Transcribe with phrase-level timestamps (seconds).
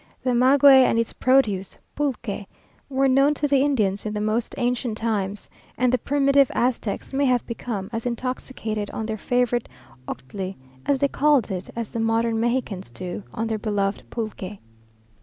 [0.23, 2.47] The maguey and its produce, pulque,
[2.89, 7.25] were known to the Indians in the most ancient times, and the primitive Aztecs may
[7.25, 9.69] have become as intoxicated on their favourite
[10.07, 10.55] octli,
[10.87, 14.57] as they called it, as the modern Mexicans do on their beloved pulque.